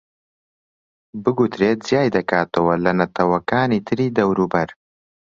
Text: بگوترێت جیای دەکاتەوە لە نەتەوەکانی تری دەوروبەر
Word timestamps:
بگوترێت 1.23 1.79
جیای 1.87 2.13
دەکاتەوە 2.15 2.73
لە 2.85 2.91
نەتەوەکانی 2.99 3.83
تری 3.87 4.13
دەوروبەر 4.17 4.69